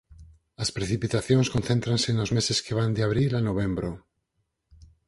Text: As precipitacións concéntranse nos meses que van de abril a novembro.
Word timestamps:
As 0.63 0.69
precipitacións 0.77 1.51
concéntranse 1.55 2.09
nos 2.13 2.33
meses 2.37 2.61
que 2.65 2.77
van 2.79 2.91
de 2.95 3.01
abril 3.07 3.31
a 3.39 3.41
novembro. 3.49 3.89